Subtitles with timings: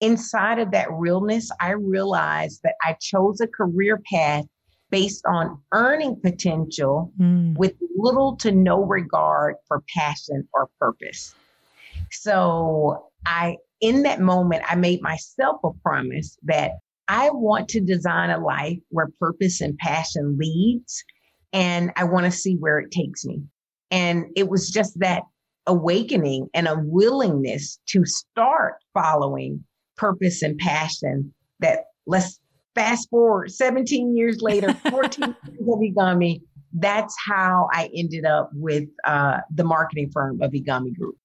[0.00, 4.44] inside of that realness, I realized that I chose a career path
[4.90, 7.56] based on earning potential mm.
[7.56, 11.34] with little to no regard for passion or purpose.
[12.10, 16.72] So I, in that moment, I made myself a promise that
[17.08, 21.04] I want to design a life where purpose and passion leads,
[21.52, 23.42] and I want to see where it takes me.
[23.90, 25.22] And it was just that
[25.66, 29.64] awakening and a willingness to start following
[29.96, 32.40] purpose and passion that let's
[32.74, 36.40] fast forward 17 years later, 14 years of Egami.
[36.78, 41.16] That's how I ended up with uh, the marketing firm of Egami Group.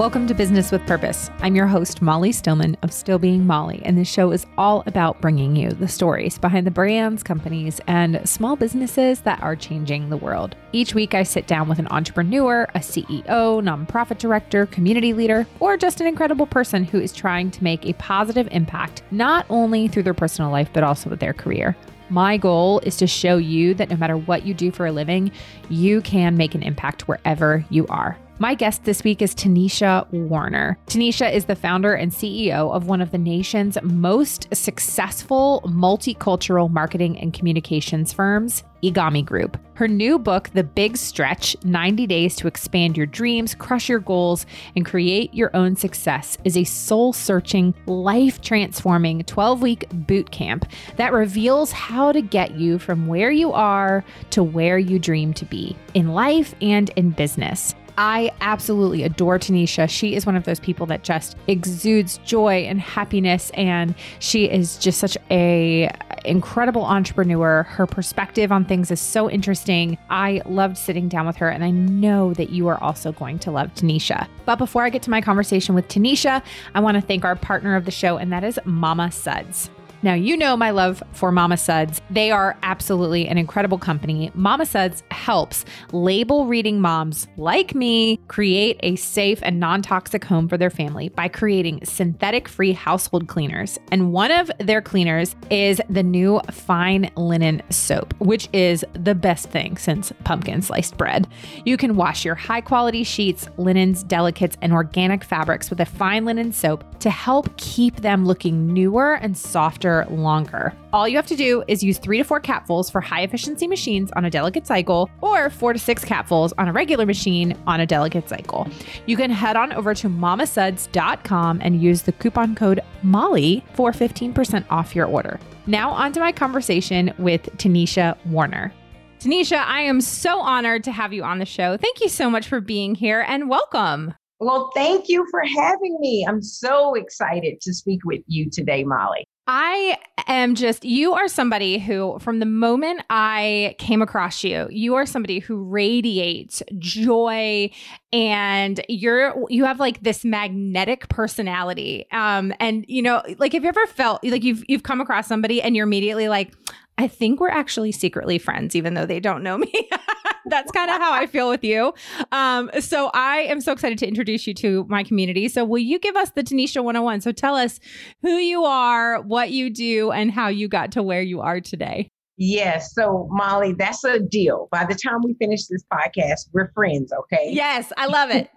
[0.00, 1.30] Welcome to Business with Purpose.
[1.40, 5.20] I'm your host, Molly Stillman of Still Being Molly, and this show is all about
[5.20, 10.16] bringing you the stories behind the brands, companies, and small businesses that are changing the
[10.16, 10.56] world.
[10.72, 15.76] Each week, I sit down with an entrepreneur, a CEO, nonprofit director, community leader, or
[15.76, 20.04] just an incredible person who is trying to make a positive impact, not only through
[20.04, 21.76] their personal life, but also with their career.
[22.08, 25.30] My goal is to show you that no matter what you do for a living,
[25.68, 28.18] you can make an impact wherever you are.
[28.42, 30.78] My guest this week is Tanisha Warner.
[30.86, 37.18] Tanisha is the founder and CEO of one of the nation's most successful multicultural marketing
[37.18, 39.58] and communications firms, Egami Group.
[39.74, 44.46] Her new book, The Big Stretch 90 Days to Expand Your Dreams, Crush Your Goals,
[44.74, 50.64] and Create Your Own Success, is a soul searching, life transforming 12 week boot camp
[50.96, 55.44] that reveals how to get you from where you are to where you dream to
[55.44, 57.74] be in life and in business.
[58.02, 59.86] I absolutely adore Tanisha.
[59.86, 64.78] She is one of those people that just exudes joy and happiness and she is
[64.78, 65.90] just such a
[66.24, 67.64] incredible entrepreneur.
[67.64, 69.98] Her perspective on things is so interesting.
[70.08, 73.50] I loved sitting down with her and I know that you are also going to
[73.50, 74.26] love Tanisha.
[74.46, 76.42] But before I get to my conversation with Tanisha,
[76.74, 79.68] I want to thank our partner of the show and that is Mama Suds.
[80.02, 82.00] Now, you know my love for Mama Suds.
[82.08, 84.30] They are absolutely an incredible company.
[84.34, 90.48] Mama Suds helps label reading moms like me create a safe and non toxic home
[90.48, 93.78] for their family by creating synthetic free household cleaners.
[93.92, 99.50] And one of their cleaners is the new fine linen soap, which is the best
[99.50, 101.28] thing since pumpkin sliced bread.
[101.66, 106.24] You can wash your high quality sheets, linens, delicates, and organic fabrics with a fine
[106.24, 110.72] linen soap to help keep them looking newer and softer longer.
[110.92, 114.10] All you have to do is use three to four capfuls for high efficiency machines
[114.16, 117.86] on a delicate cycle, or four to six capfuls on a regular machine on a
[117.86, 118.68] delicate cycle.
[119.06, 124.64] You can head on over to mamasuds.com and use the coupon code MOLLY for 15%
[124.70, 125.38] off your order.
[125.66, 128.72] Now, on to my conversation with Tanisha Warner.
[129.20, 131.76] Tanisha, I am so honored to have you on the show.
[131.76, 134.14] Thank you so much for being here and welcome.
[134.40, 136.24] Well, thank you for having me.
[136.26, 139.26] I'm so excited to speak with you today, Molly.
[139.52, 144.94] I am just, you are somebody who, from the moment I came across you, you
[144.94, 147.68] are somebody who radiates joy
[148.12, 152.06] and you're, you have like this magnetic personality.
[152.12, 155.60] Um, and you know, like, have you ever felt like you've, you've come across somebody
[155.60, 156.54] and you're immediately like,
[156.96, 159.90] I think we're actually secretly friends, even though they don't know me.
[160.46, 161.94] That's kind of how I feel with you.
[162.32, 165.48] Um, so I am so excited to introduce you to my community.
[165.48, 167.20] So will you give us the Tanisha 101?
[167.20, 167.80] So tell us
[168.22, 172.10] who you are, what you do, and how you got to where you are today.
[172.42, 172.94] Yes.
[172.94, 174.68] So, Molly, that's a deal.
[174.72, 177.50] By the time we finish this podcast, we're friends, okay?
[177.52, 178.48] Yes, I love it.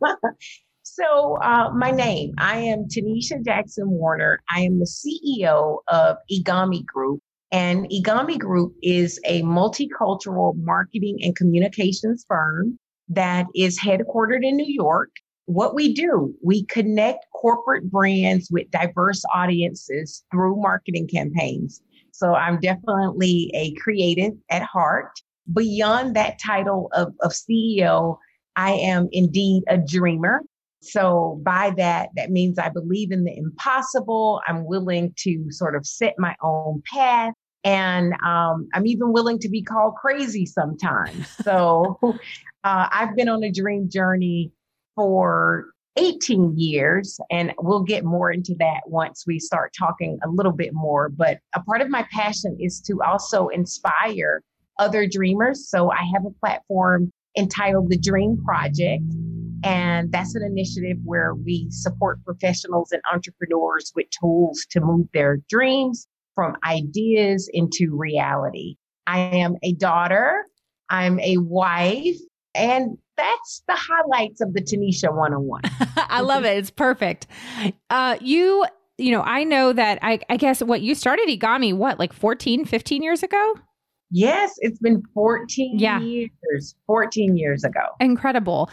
[0.82, 4.40] so, uh, my name, I am Tanisha Jackson Warner.
[4.50, 7.20] I am the CEO of Egami Group.
[7.52, 14.66] And Egami Group is a multicultural marketing and communications firm that is headquartered in New
[14.66, 15.10] York.
[15.46, 21.82] What we do, we connect corporate brands with diverse audiences through marketing campaigns.
[22.10, 25.12] So I'm definitely a creative at heart.
[25.52, 28.16] Beyond that title of, of CEO,
[28.56, 30.40] I am indeed a dreamer.
[30.90, 34.40] So by that, that means I believe in the impossible.
[34.46, 37.34] I'm willing to sort of set my own path.
[37.64, 41.28] And um, I'm even willing to be called crazy sometimes.
[41.42, 41.98] So
[42.64, 44.52] uh, I've been on a dream journey
[44.94, 45.66] for
[45.96, 50.72] 18 years, and we'll get more into that once we start talking a little bit
[50.74, 51.08] more.
[51.08, 54.42] But a part of my passion is to also inspire
[54.78, 55.68] other dreamers.
[55.68, 59.02] So I have a platform entitled The Dream Project.
[59.66, 65.38] And that's an initiative where we support professionals and entrepreneurs with tools to move their
[65.48, 68.76] dreams from ideas into reality.
[69.08, 70.44] I am a daughter,
[70.88, 72.16] I'm a wife,
[72.54, 75.62] and that's the highlights of the Tanisha one on one.
[75.96, 76.58] I love it.
[76.58, 77.26] It's perfect.
[77.90, 78.64] Uh, you,
[78.98, 82.66] you know, I know that I, I guess what you started Egami, what, like 14,
[82.66, 83.54] 15 years ago?
[84.12, 85.98] Yes, it's been 14 yeah.
[85.98, 87.80] years, 14 years ago.
[87.98, 88.70] Incredible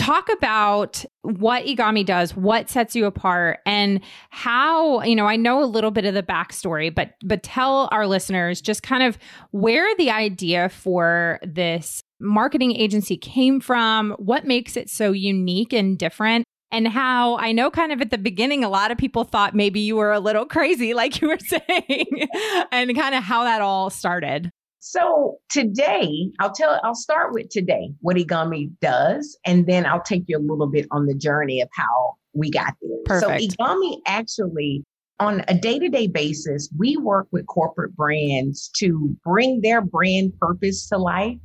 [0.00, 4.00] talk about what Egami does, what sets you apart, and
[4.30, 8.06] how, you know, I know a little bit of the backstory, but but tell our
[8.06, 9.18] listeners just kind of
[9.50, 15.98] where the idea for this marketing agency came from, what makes it so unique and
[15.98, 16.44] different.
[16.72, 19.80] And how I know kind of at the beginning, a lot of people thought maybe
[19.80, 22.28] you were a little crazy, like you were saying,
[22.72, 24.50] and kind of how that all started.
[24.80, 30.24] So today, I'll tell I'll start with today, what Egami does, and then I'll take
[30.26, 32.98] you a little bit on the journey of how we got there.
[33.04, 33.52] Perfect.
[33.52, 34.82] So Egami actually
[35.18, 40.96] on a day-to-day basis, we work with corporate brands to bring their brand purpose to
[40.96, 41.36] life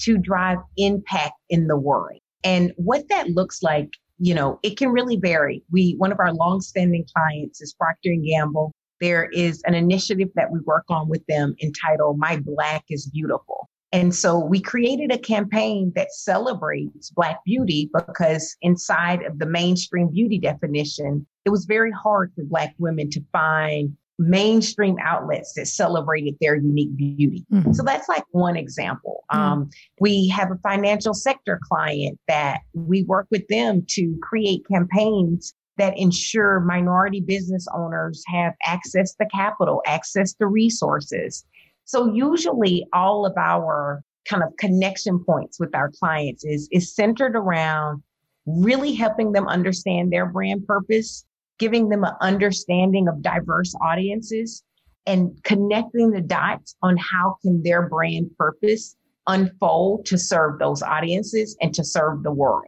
[0.00, 2.18] to drive impact in the world.
[2.44, 3.88] And what that looks like,
[4.18, 5.64] you know, it can really vary.
[5.70, 8.72] We one of our long-standing clients is Procter and Gamble
[9.02, 13.68] there is an initiative that we work on with them entitled My Black is Beautiful.
[13.92, 20.08] And so we created a campaign that celebrates Black beauty because inside of the mainstream
[20.08, 26.36] beauty definition, it was very hard for Black women to find mainstream outlets that celebrated
[26.40, 27.44] their unique beauty.
[27.52, 27.72] Mm-hmm.
[27.72, 29.24] So that's like one example.
[29.32, 29.40] Mm-hmm.
[29.40, 29.70] Um,
[30.00, 35.98] we have a financial sector client that we work with them to create campaigns that
[35.98, 41.44] ensure minority business owners have access to capital, access to resources.
[41.84, 47.34] So usually all of our kind of connection points with our clients is, is centered
[47.34, 48.02] around
[48.46, 51.24] really helping them understand their brand purpose,
[51.58, 54.62] giving them an understanding of diverse audiences
[55.06, 58.96] and connecting the dots on how can their brand purpose
[59.26, 62.66] unfold to serve those audiences and to serve the world.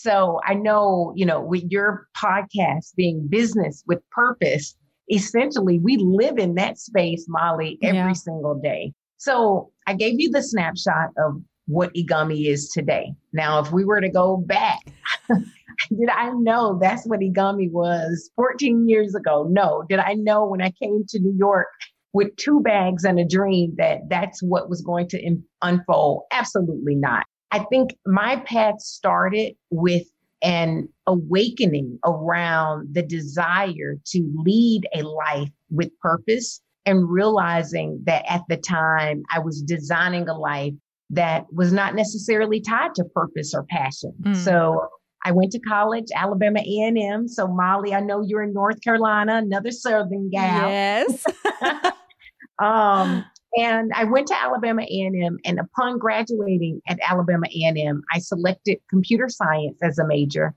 [0.00, 4.76] So I know, you know, with your podcast being business with purpose,
[5.10, 8.12] essentially we live in that space, Molly, every yeah.
[8.12, 8.92] single day.
[9.18, 13.12] So I gave you the snapshot of what Egami is today.
[13.32, 14.80] Now, if we were to go back,
[15.28, 19.46] did I know that's what Egami was 14 years ago?
[19.50, 19.84] No.
[19.88, 21.68] Did I know when I came to New York
[22.12, 26.24] with two bags and a dream that that's what was going to unfold?
[26.32, 27.24] Absolutely not.
[27.54, 30.02] I think my path started with
[30.42, 38.42] an awakening around the desire to lead a life with purpose and realizing that at
[38.48, 40.74] the time I was designing a life
[41.10, 44.14] that was not necessarily tied to purpose or passion.
[44.22, 44.34] Mm.
[44.34, 44.88] So
[45.24, 47.28] I went to college, Alabama A&M.
[47.28, 50.68] So Molly, I know you're in North Carolina, another Southern gal.
[50.68, 51.24] Yes.
[52.58, 53.24] um,
[53.56, 59.28] and I went to Alabama A&M and upon graduating at Alabama A&M, I selected computer
[59.28, 60.54] science as a major,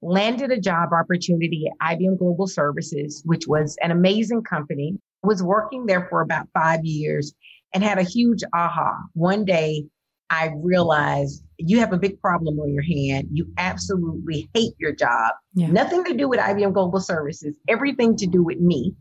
[0.00, 4.98] landed a job opportunity at IBM Global Services, which was an amazing company.
[5.22, 7.34] Was working there for about 5 years
[7.74, 8.96] and had a huge aha.
[9.14, 9.86] One day
[10.30, 13.28] I realized you have a big problem on your hand.
[13.32, 15.32] You absolutely hate your job.
[15.54, 15.68] Yeah.
[15.68, 18.94] Nothing to do with IBM Global Services, everything to do with me.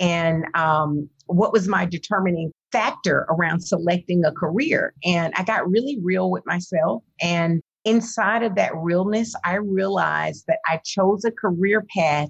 [0.00, 4.94] And um, what was my determining factor around selecting a career.
[5.04, 7.02] And I got really real with myself.
[7.20, 12.28] And inside of that realness, I realized that I chose a career path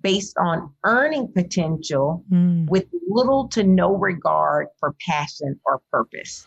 [0.00, 2.68] based on earning potential mm.
[2.68, 6.46] with little to no regard for passion or purpose.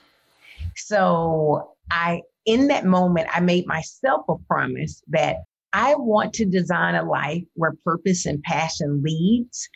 [0.75, 5.37] So I, in that moment, I made myself a promise that
[5.73, 9.67] I want to design a life where purpose and passion leads,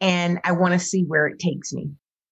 [0.00, 1.90] and I want to see where it takes me.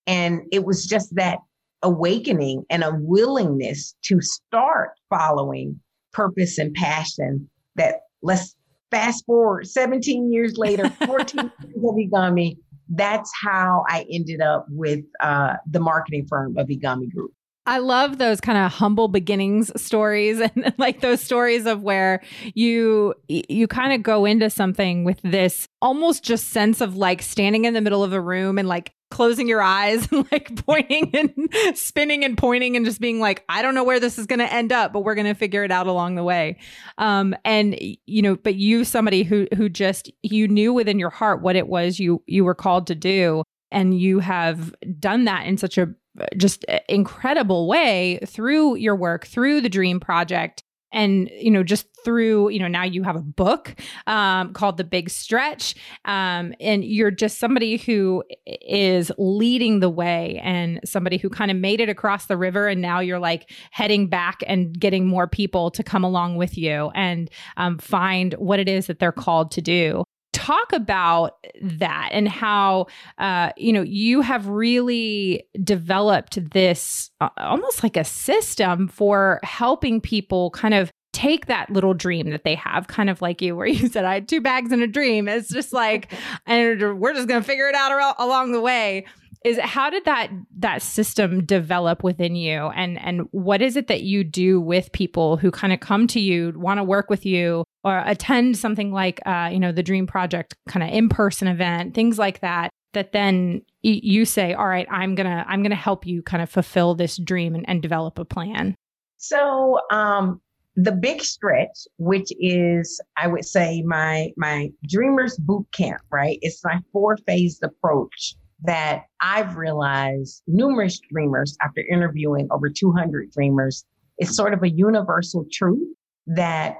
[0.09, 1.38] And it was just that
[1.83, 5.79] awakening and a willingness to start following
[6.12, 8.57] purpose and passion that let's
[8.91, 12.57] fast forward 17 years later, 14 years of Egami.
[12.88, 17.33] That's how I ended up with uh, the marketing firm of Egami Group.
[17.69, 22.23] I love those kind of humble beginnings stories and like those stories of where
[22.55, 27.67] you you kind of go into something with this almost just sense of like standing
[27.67, 31.51] in the middle of a room and like closing your eyes and like pointing and
[31.79, 34.51] spinning and pointing and just being like I don't know where this is going to
[34.51, 36.57] end up but we're going to figure it out along the way.
[36.97, 41.43] Um and you know but you somebody who who just you knew within your heart
[41.43, 45.59] what it was you you were called to do and you have done that in
[45.59, 45.95] such a
[46.37, 50.63] just incredible way through your work, through the Dream Project.
[50.91, 53.75] and you know just through you know now you have a book
[54.07, 55.75] um, called the big stretch
[56.07, 61.57] um, and you're just somebody who is leading the way and somebody who kind of
[61.59, 65.71] made it across the river and now you're like heading back and getting more people
[65.71, 69.61] to come along with you and um, find what it is that they're called to
[69.61, 70.05] do
[70.49, 72.87] talk about that and how
[73.19, 80.00] uh, you know you have really developed this uh, almost like a system for helping
[80.00, 83.67] people kind of take that little dream that they have, kind of like you, where
[83.67, 85.26] you said, I had two bags and a dream.
[85.26, 86.12] It's just like,
[86.47, 89.05] and we're just going to figure it out along the way.
[89.45, 94.02] Is how did that that system develop within you, and and what is it that
[94.02, 97.64] you do with people who kind of come to you, want to work with you,
[97.85, 101.95] or attend something like uh, you know the Dream Project kind of in person event,
[101.95, 106.23] things like that, that then you say, all right, I'm gonna I'm gonna help you
[106.23, 108.75] kind of fulfill this dream and, and develop a plan.
[109.18, 110.40] So um,
[110.76, 116.38] the big stretch, which is, I would say, my my dreamers boot camp, right?
[116.40, 123.85] It's my four phased approach that I've realized numerous dreamers after interviewing over 200 dreamers.
[124.19, 125.95] It's sort of a universal truth
[126.27, 126.79] that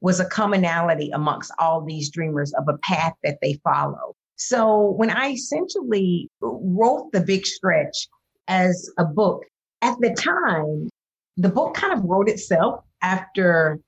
[0.00, 4.16] was a commonality amongst all these dreamers of a path that they follow.
[4.36, 8.08] So when I essentially wrote the big stretch
[8.48, 9.42] as a book,
[9.82, 10.88] at the time,
[11.36, 13.78] the book kind of wrote itself after,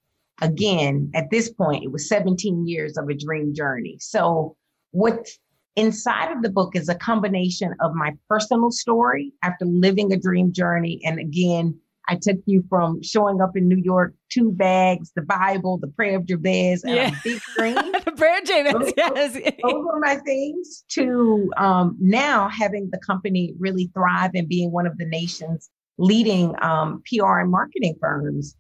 [0.41, 3.97] again, at this point, it was 17 years of a dream journey.
[4.01, 4.57] So,
[4.91, 5.39] what's
[5.77, 10.53] inside of the book is a combination of my personal story after living a dream
[10.53, 11.01] journey.
[11.05, 15.79] And again, I took you from showing up in New York, two bags, the Bible,
[15.79, 17.09] the prayer of Jabez, and yeah.
[17.09, 17.75] a big screen.
[17.75, 19.35] the prayer of Jabez, those, yes.
[19.63, 24.87] Those were my things to um, now having the company really thrive and being one
[24.87, 28.57] of the nation's leading um, PR and marketing firms.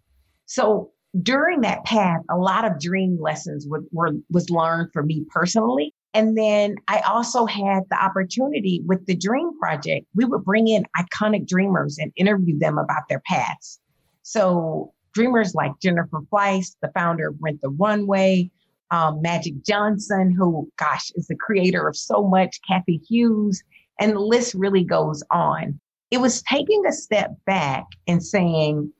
[0.46, 5.26] So during that path, a lot of dream lessons were, were, was learned for me
[5.30, 5.94] personally.
[6.14, 10.06] And then I also had the opportunity with the Dream Project.
[10.14, 13.80] We would bring in iconic dreamers and interview them about their paths.
[14.22, 18.50] So dreamers like Jennifer Fleiss, the founder of Rent the Runway,
[18.90, 23.62] um, Magic Johnson, who, gosh, is the creator of so much, Cathy Hughes,
[23.98, 25.80] and the list really goes on.
[26.10, 28.92] It was taking a step back and saying,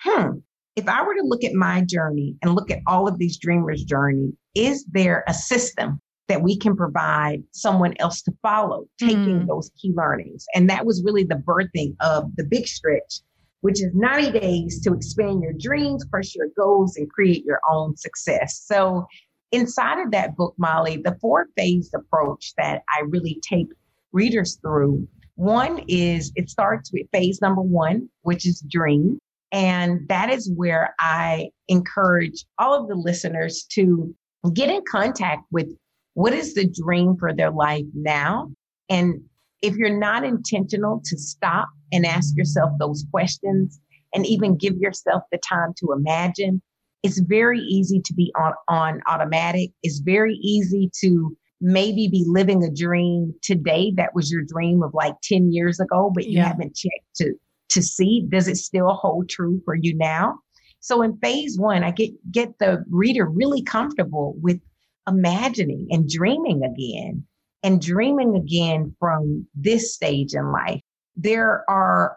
[0.00, 0.38] hmm,
[0.76, 3.84] if I were to look at my journey and look at all of these dreamers'
[3.84, 9.46] journey, is there a system that we can provide someone else to follow, taking mm.
[9.46, 10.46] those key learnings?
[10.54, 13.20] And that was really the birthing of the big stretch,
[13.60, 17.96] which is 90 days to expand your dreams, crush your goals, and create your own
[17.96, 18.62] success.
[18.66, 19.06] So
[19.52, 23.68] inside of that book, Molly, the four phased approach that I really take
[24.12, 25.06] readers through.
[25.36, 29.18] One is it starts with phase number one, which is dream.
[29.52, 34.14] And that is where I encourage all of the listeners to
[34.52, 35.68] get in contact with
[36.14, 38.50] what is the dream for their life now.
[38.88, 39.20] And
[39.62, 43.80] if you're not intentional to stop and ask yourself those questions
[44.14, 46.62] and even give yourself the time to imagine,
[47.02, 49.70] it's very easy to be on, on automatic.
[49.82, 54.92] It's very easy to maybe be living a dream today that was your dream of
[54.94, 56.48] like 10 years ago, but you yeah.
[56.48, 57.34] haven't checked to
[57.70, 60.38] to see does it still hold true for you now?
[60.80, 64.60] So in phase one, I get get the reader really comfortable with
[65.06, 67.24] imagining and dreaming again
[67.62, 70.80] and dreaming again from this stage in life.
[71.16, 72.16] There are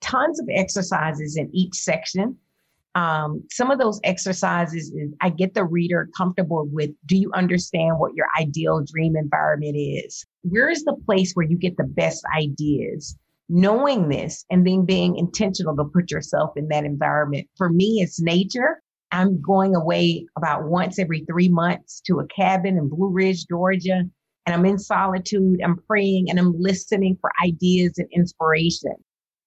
[0.00, 2.36] tons of exercises in each section.
[2.94, 7.98] Um, some of those exercises is I get the reader comfortable with do you understand
[7.98, 10.26] what your ideal dream environment is?
[10.42, 13.16] Where is the place where you get the best ideas?
[13.50, 17.48] knowing this and then being intentional to put yourself in that environment.
[17.56, 18.80] For me, it's nature.
[19.12, 24.02] I'm going away about once every three months to a cabin in Blue Ridge, Georgia,
[24.46, 25.60] and I'm in solitude.
[25.62, 28.94] I'm praying and I'm listening for ideas and inspiration.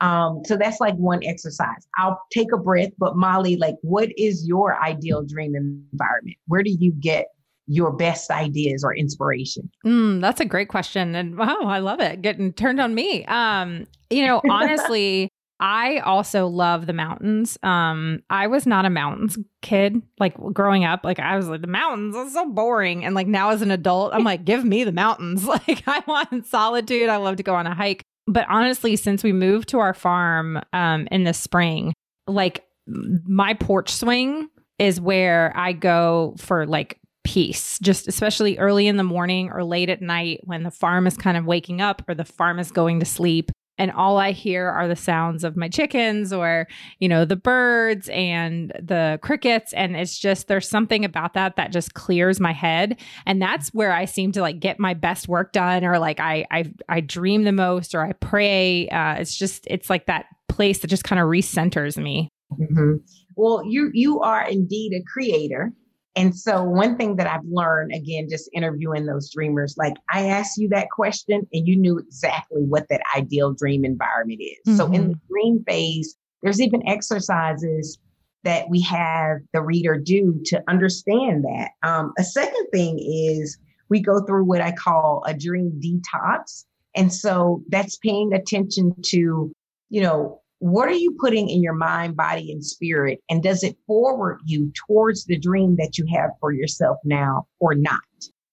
[0.01, 1.87] Um, so that's like one exercise.
[1.97, 6.37] I'll take a breath, but Molly, like, what is your ideal dream environment?
[6.47, 7.27] Where do you get
[7.67, 9.71] your best ideas or inspiration?
[9.85, 11.15] Mm, that's a great question.
[11.15, 12.21] And wow, I love it.
[12.21, 13.25] Getting turned on me.
[13.25, 15.29] Um, you know, honestly,
[15.59, 17.57] I also love the mountains.
[17.63, 20.01] Um, I was not a mountains kid.
[20.19, 23.05] Like growing up, like I was like the mountains are so boring.
[23.05, 25.47] And like now as an adult, I'm like, give me the mountains.
[25.53, 27.09] Like I want solitude.
[27.09, 28.03] I love to go on a hike.
[28.27, 31.93] But honestly, since we moved to our farm um in the spring,
[32.27, 38.97] like my porch swing is where I go for like peace, just especially early in
[38.97, 42.15] the morning or late at night when the farm is kind of waking up or
[42.15, 43.51] the farm is going to sleep.
[43.77, 46.67] And all I hear are the sounds of my chickens or,
[46.99, 49.73] you know, the birds and the crickets.
[49.73, 52.99] And it's just, there's something about that that just clears my head.
[53.25, 56.45] And that's where I seem to like get my best work done or like I,
[56.51, 58.87] I, I dream the most or I pray.
[58.89, 62.29] Uh, it's just, it's like that place that just kind of recenters me.
[62.53, 62.97] Mm-hmm.
[63.35, 65.73] Well, you, you are indeed a creator
[66.15, 70.57] and so, one thing that I've learned, again, just interviewing those dreamers, like I asked
[70.57, 74.57] you that question and you knew exactly what that ideal dream environment is.
[74.67, 74.77] Mm-hmm.
[74.77, 75.33] So, in the mm-hmm.
[75.33, 77.97] dream phase, there's even exercises
[78.43, 81.71] that we have the reader do to understand that.
[81.81, 83.57] Um, a second thing is
[83.89, 86.65] we go through what I call a dream detox.
[86.95, 89.51] And so that's paying attention to,
[89.89, 93.19] you know, what are you putting in your mind, body, and spirit?
[93.29, 97.75] And does it forward you towards the dream that you have for yourself now or
[97.75, 97.99] not?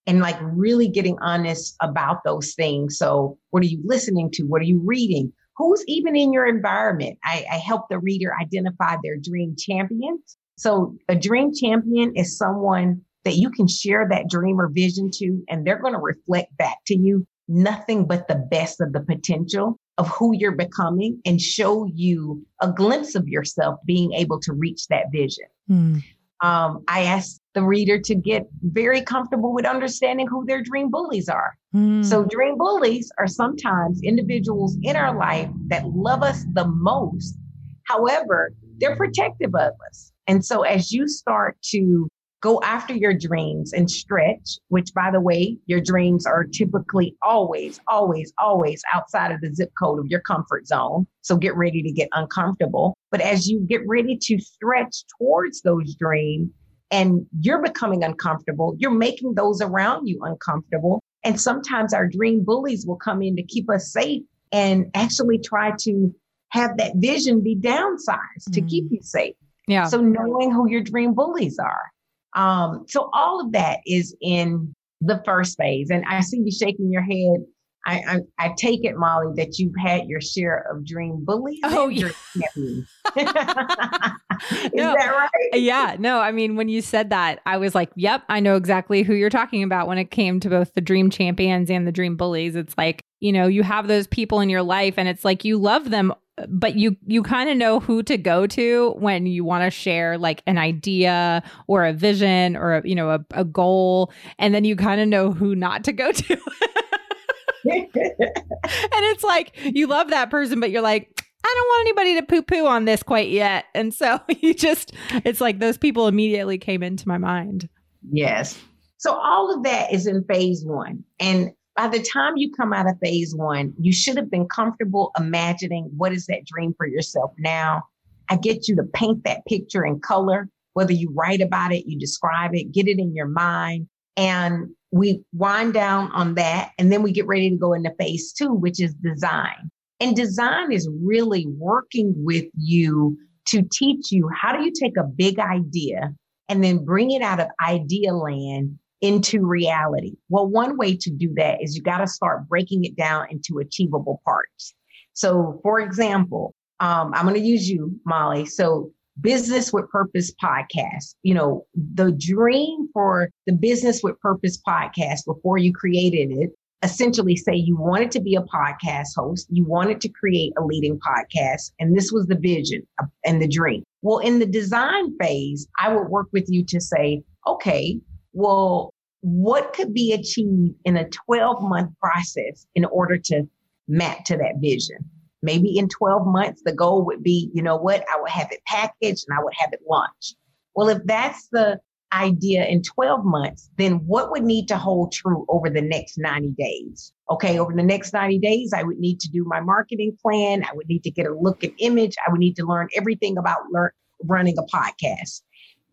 [0.08, 2.98] And like really getting honest about those things.
[2.98, 4.42] So, what are you listening to?
[4.42, 5.32] What are you reading?
[5.56, 7.16] Who's even in your environment?
[7.22, 10.36] I, I help the reader identify their dream champions.
[10.58, 15.44] So, a dream champion is someone that you can share that dream or vision to,
[15.48, 19.78] and they're going to reflect back to you nothing but the best of the potential
[20.00, 24.86] of who you're becoming and show you a glimpse of yourself being able to reach
[24.88, 25.44] that vision.
[25.70, 26.02] Mm.
[26.42, 31.28] Um, I asked the reader to get very comfortable with understanding who their dream bullies
[31.28, 31.52] are.
[31.74, 32.02] Mm.
[32.02, 37.36] So, dream bullies are sometimes individuals in our life that love us the most.
[37.84, 40.12] However, they're protective of us.
[40.26, 42.08] And so, as you start to
[42.40, 47.80] go after your dreams and stretch, which by the way, your dreams are typically always,
[47.86, 51.06] always, always outside of the zip code of your comfort zone.
[51.20, 52.96] So get ready to get uncomfortable.
[53.10, 56.50] But as you get ready to stretch towards those dreams
[56.90, 61.02] and you're becoming uncomfortable, you're making those around you uncomfortable.
[61.22, 65.72] And sometimes our dream bullies will come in to keep us safe and actually try
[65.80, 66.14] to
[66.48, 68.54] have that vision be downsized mm.
[68.54, 68.92] to keep mm.
[68.92, 69.34] you safe.
[69.68, 69.86] Yeah.
[69.86, 71.92] So knowing who your dream bullies are
[72.34, 75.90] um, so all of that is in the first phase.
[75.90, 77.44] And I see you shaking your head.
[77.86, 81.60] I, I, I take it, Molly, that you've had your share of dream bullies.
[81.64, 82.08] Oh, yeah.
[82.36, 82.84] is
[83.16, 85.54] no, that right?
[85.54, 85.96] Yeah.
[85.98, 89.14] No, I mean, when you said that, I was like, yep, I know exactly who
[89.14, 92.54] you're talking about when it came to both the dream champions and the dream bullies.
[92.54, 95.56] It's like, you know, you have those people in your life and it's like you
[95.56, 96.12] love them
[96.48, 100.18] but you you kind of know who to go to when you want to share
[100.18, 104.64] like an idea or a vision or a, you know a, a goal and then
[104.64, 106.32] you kind of know who not to go to
[107.64, 112.26] and it's like you love that person but you're like I don't want anybody to
[112.26, 113.64] poo poo on this quite yet.
[113.74, 114.92] And so you just,
[115.24, 117.66] it's like those people immediately came into my mind.
[118.12, 118.58] Yes.
[118.98, 121.02] So all of that is in phase one.
[121.18, 125.12] And by the time you come out of phase one, you should have been comfortable
[125.18, 127.84] imagining what is that dream for yourself now.
[128.28, 131.98] I get you to paint that picture in color, whether you write about it, you
[131.98, 133.88] describe it, get it in your mind.
[134.16, 136.72] And we wind down on that.
[136.78, 139.70] And then we get ready to go into phase two, which is design.
[140.00, 145.04] And design is really working with you to teach you how do you take a
[145.04, 146.14] big idea
[146.48, 150.14] and then bring it out of idea land into reality?
[150.28, 153.58] Well, one way to do that is you got to start breaking it down into
[153.58, 154.74] achievable parts.
[155.12, 158.46] So, for example, um, I'm going to use you, Molly.
[158.46, 165.26] So, Business with Purpose podcast, you know, the dream for the Business with Purpose podcast
[165.26, 166.50] before you created it
[166.82, 170.98] essentially say you wanted to be a podcast host, you wanted to create a leading
[170.98, 172.86] podcast, and this was the vision
[173.24, 173.82] and the dream.
[174.02, 178.00] Well, in the design phase, I would work with you to say, okay,
[178.32, 183.48] well, what could be achieved in a 12 month process in order to
[183.88, 184.98] map to that vision?
[185.42, 188.60] Maybe in 12 months, the goal would be, you know what, I would have it
[188.66, 190.36] packaged and I would have it launched.
[190.74, 191.80] Well, if that's the
[192.12, 196.50] idea in 12 months, then what would need to hold true over the next 90
[196.58, 197.12] days?
[197.30, 200.64] Okay, over the next 90 days, I would need to do my marketing plan.
[200.64, 202.16] I would need to get a look and image.
[202.26, 203.90] I would need to learn everything about learn,
[204.24, 205.42] running a podcast.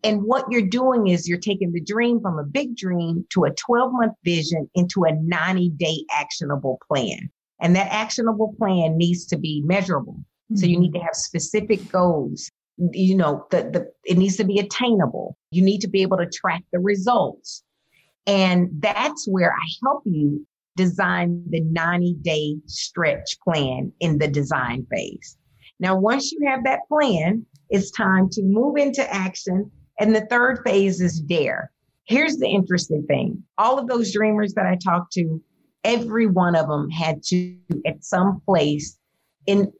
[0.04, 3.50] And what you're doing is you're taking the dream from a big dream to a
[3.50, 7.30] 12 month vision into a 90 day actionable plan.
[7.60, 10.14] And that actionable plan needs to be measurable.
[10.14, 10.56] Mm-hmm.
[10.56, 12.50] So you need to have specific goals.
[12.92, 15.36] You know, the, the, it needs to be attainable.
[15.50, 17.64] You need to be able to track the results.
[18.26, 24.86] And that's where I help you design the 90 day stretch plan in the design
[24.92, 25.36] phase.
[25.80, 30.60] Now, once you have that plan, it's time to move into action and the third
[30.64, 31.72] phase is dare.
[32.04, 35.42] Here's the interesting thing all of those dreamers that I talked to,
[35.84, 37.56] every one of them had to,
[37.86, 38.98] at some place,
[39.46, 39.72] in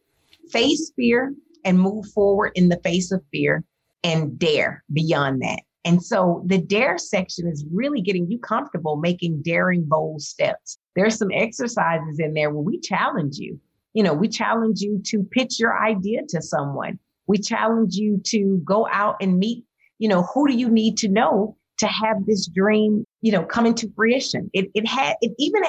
[0.50, 3.64] face fear and move forward in the face of fear
[4.04, 5.60] and dare beyond that.
[5.84, 10.78] And so the dare section is really getting you comfortable making daring, bold steps.
[10.94, 13.58] There's some exercises in there where we challenge you.
[13.94, 16.98] You know, we challenge you to pitch your idea to someone.
[17.26, 19.64] We challenge you to go out and meet,
[19.98, 23.66] you know, who do you need to know to have this dream, you know, come
[23.66, 24.50] into fruition?
[24.52, 25.62] It, it had, it even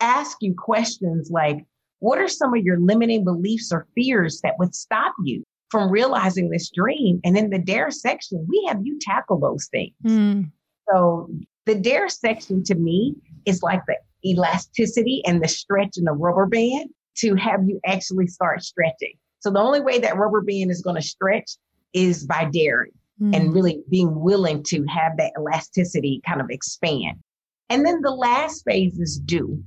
[0.00, 1.64] ask you questions like,
[2.00, 6.50] what are some of your limiting beliefs or fears that would stop you from realizing
[6.50, 7.20] this dream?
[7.24, 9.94] And in the dare section, we have you tackle those things.
[10.04, 10.50] Mm.
[10.90, 11.28] So
[11.66, 13.14] the dare section to me
[13.46, 18.28] is like the elasticity and the stretch in the rubber band to have you actually
[18.28, 19.14] start stretching.
[19.40, 21.50] So the only way that rubber band is going to stretch
[21.92, 23.34] is by daring mm.
[23.34, 27.18] and really being willing to have that elasticity kind of expand.
[27.70, 29.62] And then the last phase is do.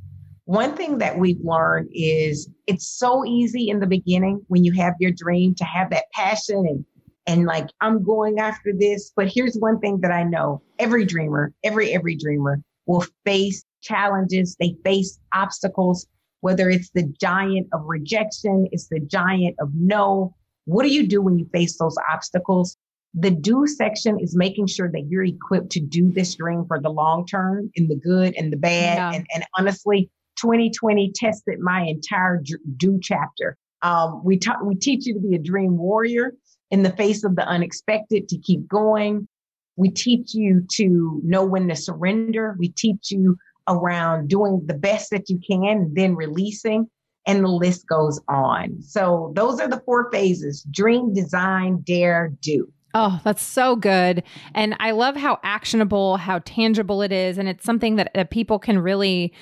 [0.46, 4.96] One thing that we've learned is it's so easy in the beginning when you have
[5.00, 6.86] your dream to have that passion and
[7.28, 9.12] and like I'm going after this.
[9.16, 14.56] But here's one thing that I know: every dreamer, every every dreamer will face challenges.
[14.60, 16.08] They face obstacles,
[16.42, 20.36] whether it's the giant of rejection, it's the giant of no.
[20.66, 22.78] What do you do when you face those obstacles?
[23.13, 26.89] The do section is making sure that you're equipped to do this dream for the
[26.89, 28.97] long term in the good and the bad.
[28.97, 29.12] Yeah.
[29.13, 32.41] And, and honestly, 2020 tested my entire
[32.78, 33.58] do chapter.
[33.82, 36.34] Um, we talk, we teach you to be a dream warrior
[36.69, 39.28] in the face of the unexpected, to keep going.
[39.76, 42.56] We teach you to know when to surrender.
[42.58, 46.89] We teach you around doing the best that you can, and then releasing,
[47.28, 48.82] and the list goes on.
[48.82, 52.71] So those are the four phases: dream, design, dare, do.
[52.94, 54.24] Oh, that's so good.
[54.54, 57.38] And I love how actionable, how tangible it is.
[57.38, 59.34] And it's something that, that people can really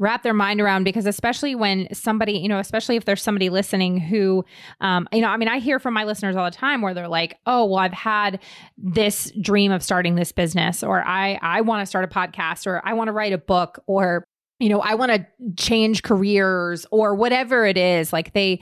[0.00, 4.00] wrap their mind around because especially when somebody you know especially if there's somebody listening
[4.00, 4.42] who
[4.80, 7.06] um, you know i mean i hear from my listeners all the time where they're
[7.06, 8.40] like oh well i've had
[8.78, 12.80] this dream of starting this business or i i want to start a podcast or
[12.88, 14.24] i want to write a book or
[14.58, 15.26] you know i want to
[15.62, 18.58] change careers or whatever it is like they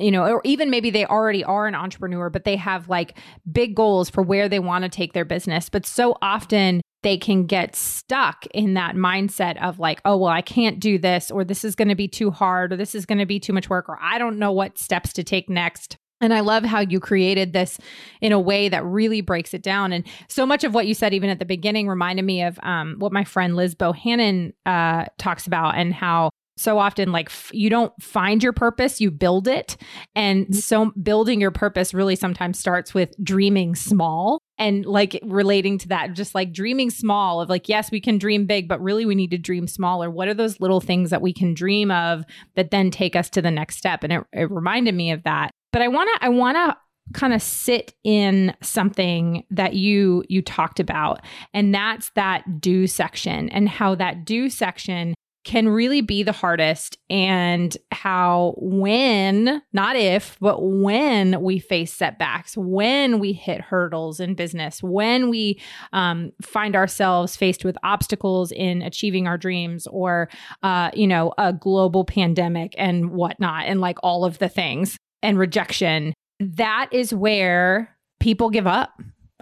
[0.00, 3.18] you know, or even maybe they already are an entrepreneur, but they have like
[3.50, 5.68] big goals for where they want to take their business.
[5.68, 10.42] But so often they can get stuck in that mindset of like, oh, well, I
[10.42, 13.18] can't do this, or this is going to be too hard, or this is going
[13.18, 15.96] to be too much work, or I don't know what steps to take next.
[16.22, 17.78] And I love how you created this
[18.20, 19.92] in a way that really breaks it down.
[19.92, 22.96] And so much of what you said, even at the beginning, reminded me of um,
[22.98, 26.28] what my friend Liz Bohannon uh, talks about and how
[26.60, 29.76] so often like f- you don't find your purpose you build it.
[30.14, 30.54] And mm-hmm.
[30.54, 36.12] so building your purpose really sometimes starts with dreaming small and like relating to that
[36.12, 39.30] just like dreaming small of like yes we can dream big but really we need
[39.30, 40.10] to dream smaller.
[40.10, 42.24] What are those little things that we can dream of
[42.56, 44.04] that then take us to the next step?
[44.04, 45.50] And it, it reminded me of that.
[45.72, 46.76] But i want to i want to
[47.12, 51.20] kind of sit in something that you you talked about
[51.52, 56.98] and that's that do section and how that do section can really be the hardest
[57.08, 64.34] and how when not if but when we face setbacks when we hit hurdles in
[64.34, 65.58] business when we
[65.92, 70.28] um, find ourselves faced with obstacles in achieving our dreams or
[70.62, 75.38] uh, you know a global pandemic and whatnot and like all of the things and
[75.38, 78.92] rejection that is where people give up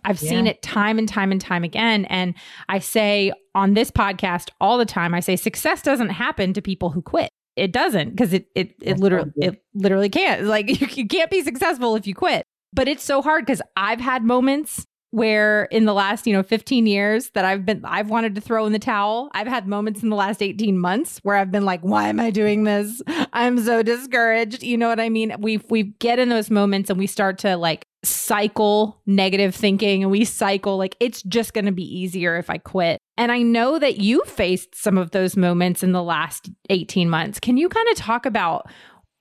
[0.04, 0.30] I've yeah.
[0.30, 2.04] seen it time and time and time again.
[2.06, 2.34] And
[2.68, 6.90] I say on this podcast all the time, I say success doesn't happen to people
[6.90, 7.28] who quit.
[7.56, 10.44] It doesn't because it it it literally it literally can't.
[10.44, 12.44] Like you, you can't be successful if you quit.
[12.72, 16.86] But it's so hard because I've had moments where in the last you know 15
[16.86, 20.10] years that i've been i've wanted to throw in the towel i've had moments in
[20.10, 23.00] the last 18 months where i've been like why am i doing this
[23.32, 26.98] i'm so discouraged you know what i mean we we get in those moments and
[26.98, 31.72] we start to like cycle negative thinking and we cycle like it's just going to
[31.72, 35.82] be easier if i quit and i know that you faced some of those moments
[35.82, 37.38] in the last 18 months.
[37.38, 38.70] Can you kind of talk about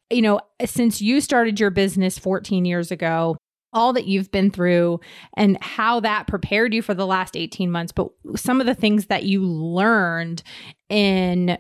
[0.10, 3.36] you know since you started your business 14 years ago
[3.74, 5.00] all that you've been through
[5.36, 9.08] and how that prepared you for the last 18 months, but some of the things
[9.08, 10.42] that you learned
[10.90, 11.58] in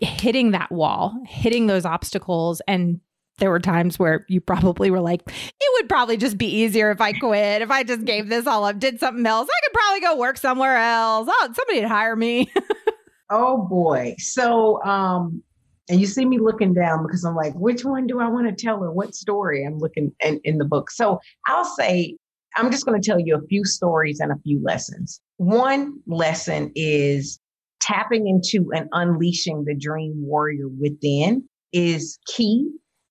[0.00, 3.00] hitting that wall, hitting those obstacles and
[3.38, 7.00] there were times where you probably were like, it would probably just be easier if
[7.00, 9.48] I quit, if I just gave this all up, did something else.
[9.50, 11.28] I could probably go work somewhere else.
[11.30, 12.50] Oh, somebody'd hire me.
[13.30, 14.14] oh boy.
[14.18, 15.42] So um
[15.88, 18.64] and you see me looking down because I'm like, which one do I want to
[18.64, 18.90] tell her?
[18.90, 20.90] What story I'm looking in, in the book?
[20.90, 22.16] So I'll say,
[22.56, 25.20] I'm just going to tell you a few stories and a few lessons.
[25.36, 27.38] One lesson is
[27.80, 32.68] tapping into and unleashing the dream warrior within is key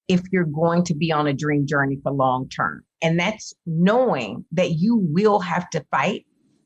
[0.08, 2.84] if you're going to be on a dream journey for long term.
[3.02, 6.26] And that's knowing that you will have to fight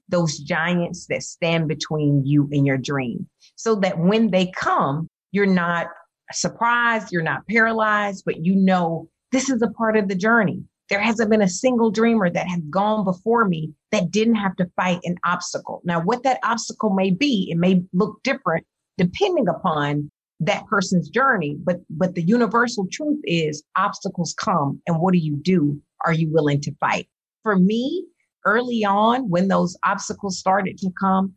[0.10, 5.46] those giants that stand between you and your dream so that when they come, you're
[5.46, 5.88] not
[6.32, 10.64] surprised, you're not paralyzed, but you know this is a part of the journey.
[10.90, 14.70] There hasn't been a single dreamer that has gone before me that didn't have to
[14.76, 15.82] fight an obstacle.
[15.84, 18.66] Now, what that obstacle may be, it may look different
[18.98, 25.14] depending upon that person's journey, but but the universal truth is obstacles come and what
[25.14, 25.82] do you do?
[26.06, 27.08] Are you willing to fight?
[27.44, 28.06] For me,
[28.46, 31.34] early on when those obstacles started to come,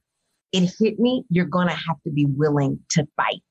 [0.52, 3.42] it hit me, you're to have to be willing to fight.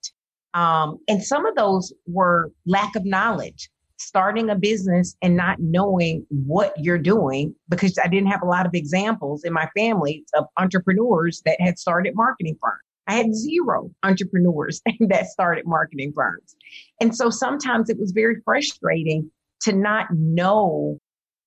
[0.54, 6.26] Um, and some of those were lack of knowledge, starting a business and not knowing
[6.30, 10.46] what you're doing because I didn't have a lot of examples in my family of
[10.58, 12.82] entrepreneurs that had started marketing firms.
[13.08, 16.56] I had zero entrepreneurs that started marketing firms.
[17.00, 19.30] And so sometimes it was very frustrating
[19.62, 21.00] to not know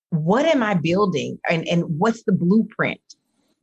[0.09, 3.01] what am I building and, and what's the blueprint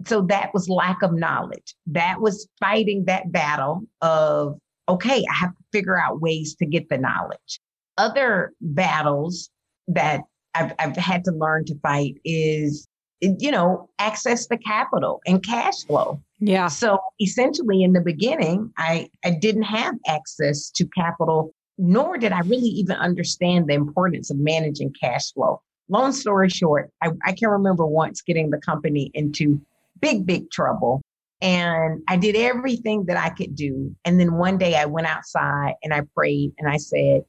[0.06, 1.74] so that was lack of knowledge.
[1.86, 6.88] That was fighting that battle of, okay, I have to figure out ways to get
[6.88, 7.60] the knowledge.
[7.98, 9.50] Other battles
[9.88, 10.22] that
[10.54, 12.86] I've, I've had to learn to fight is,
[13.22, 16.20] you know, access the capital and cash flow.
[16.40, 16.66] Yeah.
[16.66, 22.40] So essentially, in the beginning, I, I didn't have access to capital, nor did I
[22.40, 25.62] really even understand the importance of managing cash flow.
[25.88, 29.60] Long story short, I, I can remember once getting the company into
[30.00, 31.00] big, big trouble.
[31.40, 33.94] And I did everything that I could do.
[34.04, 37.22] And then one day I went outside and I prayed and I said,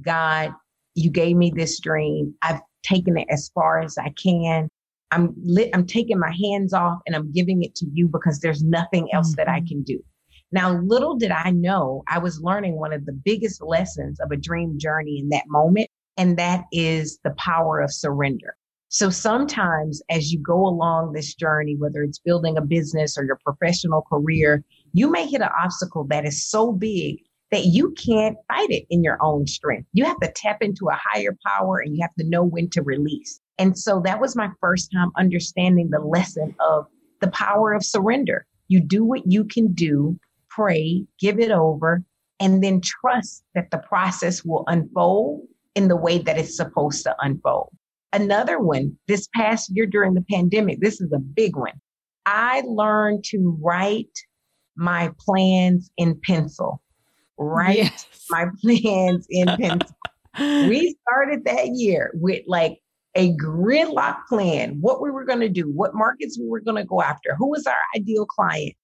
[0.00, 0.52] God,
[0.94, 2.34] you gave me this dream.
[2.42, 4.68] I've taken it as far as I can.
[5.12, 8.64] I'm lit, I'm taking my hands off and I'm giving it to you because there's
[8.64, 9.66] nothing else that I mm-hmm.
[9.66, 10.02] can do.
[10.50, 14.36] Now, little did I know, I was learning one of the biggest lessons of a
[14.36, 18.54] dream journey in that moment, and that is the power of surrender.
[18.88, 23.38] So sometimes as you go along this journey, whether it's building a business or your
[23.42, 27.16] professional career, you may hit an obstacle that is so big
[27.50, 29.88] that you can't fight it in your own strength.
[29.94, 32.82] You have to tap into a higher power and you have to know when to
[32.82, 33.40] release.
[33.58, 36.86] And so that was my first time understanding the lesson of
[37.20, 38.46] the power of surrender.
[38.68, 42.02] You do what you can do, pray, give it over,
[42.40, 47.14] and then trust that the process will unfold in the way that it's supposed to
[47.20, 47.70] unfold.
[48.12, 51.80] Another one this past year during the pandemic, this is a big one.
[52.26, 54.18] I learned to write
[54.76, 56.82] my plans in pencil.
[57.38, 58.06] Write yes.
[58.30, 59.96] my plans in pencil.
[60.38, 62.81] we started that year with like
[63.14, 66.84] a gridlock plan, what we were going to do, what markets we were going to
[66.84, 68.74] go after, who was our ideal client.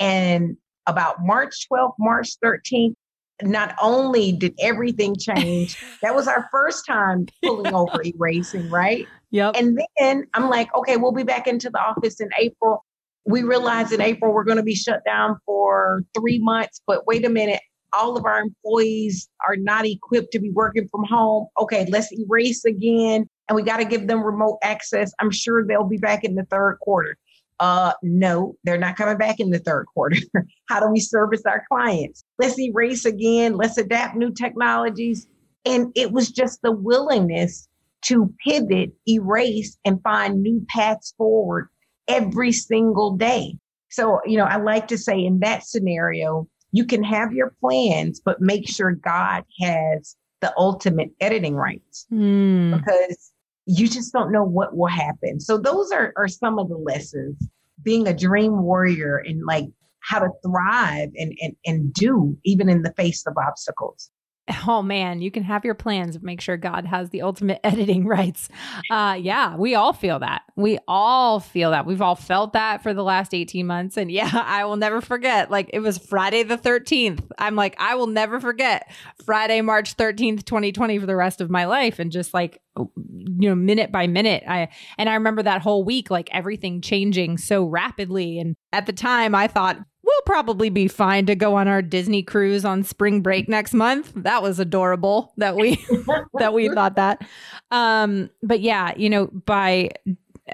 [0.00, 2.94] And about March 12th, March 13th,
[3.42, 9.06] not only did everything change, that was our first time pulling over erasing, right?
[9.30, 9.56] Yep.
[9.56, 12.84] And then I'm like, okay, we'll be back into the office in April.
[13.24, 17.24] We realized in April we're going to be shut down for three months, but wait
[17.24, 17.60] a minute,
[17.96, 21.46] all of our employees are not equipped to be working from home.
[21.60, 23.28] Okay, let's erase again.
[23.48, 25.12] And we got to give them remote access.
[25.20, 27.16] I'm sure they'll be back in the third quarter.
[27.58, 30.16] Uh, no, they're not coming back in the third quarter.
[30.68, 32.22] How do we service our clients?
[32.38, 33.56] Let's erase again.
[33.56, 35.26] Let's adapt new technologies.
[35.64, 37.68] And it was just the willingness
[38.02, 41.68] to pivot, erase, and find new paths forward
[42.08, 43.58] every single day.
[43.90, 48.20] So, you know, I like to say in that scenario, you can have your plans,
[48.22, 52.76] but make sure God has the ultimate editing rights mm.
[52.76, 53.32] because
[53.66, 55.40] you just don't know what will happen.
[55.40, 57.36] So those are, are some of the lessons.
[57.82, 59.66] Being a dream warrior and like
[60.00, 64.10] how to thrive and, and, and do even in the face of obstacles.
[64.68, 68.48] Oh man, you can have your plans, make sure God has the ultimate editing rights.
[68.90, 70.42] Uh, yeah, we all feel that.
[70.56, 71.86] We all feel that.
[71.86, 73.96] We've all felt that for the last 18 months.
[73.96, 75.50] And yeah, I will never forget.
[75.50, 77.24] Like it was Friday the 13th.
[77.38, 78.90] I'm like, I will never forget
[79.24, 81.98] Friday, March 13th, 2020 for the rest of my life.
[81.98, 84.44] And just like, you know, minute by minute.
[84.46, 88.38] I, and I remember that whole week, like everything changing so rapidly.
[88.38, 92.22] And at the time, I thought, we'll probably be fine to go on our Disney
[92.22, 94.12] cruise on spring break next month.
[94.14, 95.84] That was adorable that we
[96.38, 97.26] that we thought that.
[97.70, 99.90] Um, but yeah, you know, by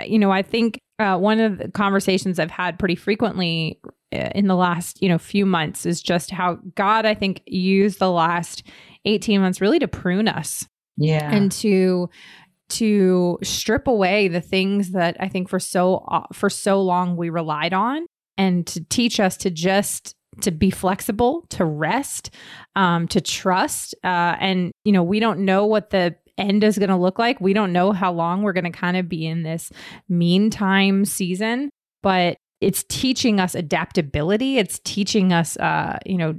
[0.05, 3.79] you know, I think uh, one of the conversations I've had pretty frequently
[4.13, 7.99] uh, in the last you know few months is just how God, I think, used
[7.99, 8.63] the last
[9.05, 10.67] eighteen months really to prune us.
[10.97, 12.09] Yeah, and to
[12.71, 17.29] to strip away the things that I think for so uh, for so long we
[17.29, 18.07] relied on
[18.43, 22.31] and to teach us to just to be flexible, to rest,
[22.75, 23.95] um, to trust.
[24.03, 27.41] Uh, and, you know, we don't know what the end is going to look like.
[27.41, 29.71] We don't know how long we're going to kind of be in this
[30.09, 31.71] meantime season,
[32.03, 34.59] but it's teaching us adaptability.
[34.59, 36.35] It's teaching us, uh, you know,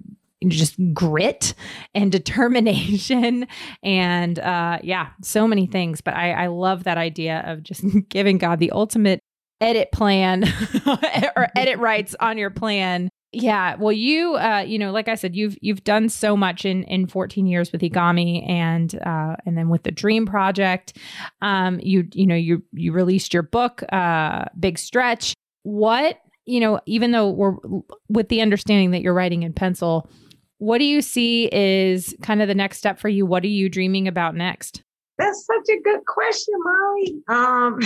[0.45, 1.53] just grit
[1.95, 3.47] and determination
[3.81, 8.37] and uh yeah so many things but i i love that idea of just giving
[8.37, 9.21] god the ultimate
[9.63, 10.43] edit plan
[11.35, 13.09] or edit rights on your plan.
[13.35, 16.83] Yeah well you uh you know like i said you've you've done so much in
[16.83, 20.97] in 14 years with Egami and uh and then with the dream project.
[21.41, 25.33] Um you you know you you released your book uh big stretch.
[25.63, 27.55] What you know even though we're
[28.07, 30.09] with the understanding that you're writing in pencil
[30.59, 33.25] what do you see is kind of the next step for you?
[33.25, 34.81] What are you dreaming about next?
[35.17, 37.23] That's such a good question molly.
[37.27, 37.79] Um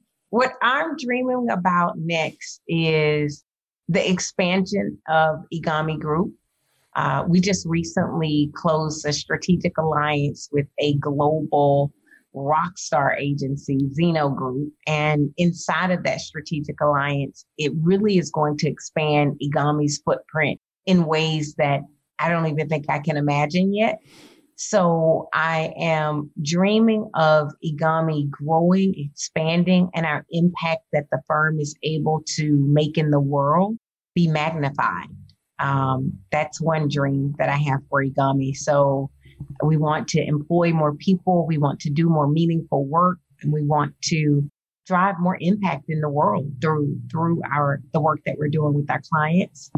[0.34, 3.44] what I'm dreaming about next is
[3.86, 6.34] the expansion of Egami Group.
[6.96, 11.92] Uh, we just recently closed a strategic alliance with a global
[12.32, 14.72] rock star agency, Zeno Group.
[14.88, 21.06] And inside of that strategic alliance, it really is going to expand Egami's footprint in
[21.06, 21.82] ways that
[22.18, 24.00] I don't even think I can imagine yet.
[24.56, 31.74] So I am dreaming of Egami growing, expanding, and our impact that the firm is
[31.82, 33.76] able to make in the world
[34.14, 35.08] be magnified.
[35.58, 38.56] Um, that's one dream that I have for Egami.
[38.56, 39.10] So
[39.62, 43.62] we want to employ more people, we want to do more meaningful work, and we
[43.62, 44.48] want to
[44.86, 48.90] drive more impact in the world through through our the work that we're doing with
[48.90, 49.70] our clients.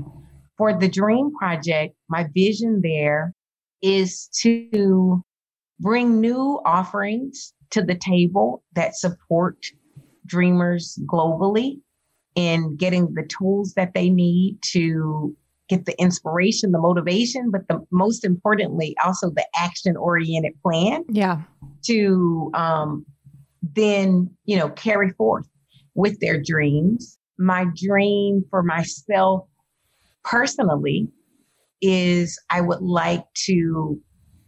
[0.58, 3.34] For the Dream Project, my vision there
[3.82, 5.22] is to
[5.80, 9.66] bring new offerings to the table that support
[10.24, 11.80] dreamers globally
[12.34, 15.34] in getting the tools that they need to
[15.68, 21.04] get the inspiration, the motivation, but the most importantly, also the action oriented plan.
[21.08, 21.42] Yeah.
[21.86, 23.04] To um,
[23.62, 25.48] then, you know, carry forth
[25.94, 27.18] with their dreams.
[27.38, 29.48] My dream for myself
[30.24, 31.08] personally
[31.80, 34.00] is I would like to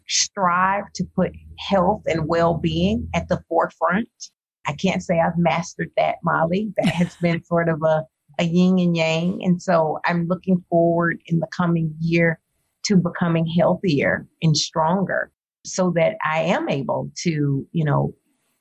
[0.08, 4.08] strive to put health and well being at the forefront.
[4.66, 6.72] I can't say I've mastered that, Molly.
[6.76, 8.04] That has been sort of a,
[8.38, 9.40] a yin and yang.
[9.42, 12.40] And so I'm looking forward in the coming year
[12.84, 15.30] to becoming healthier and stronger
[15.64, 18.14] so that I am able to, you know,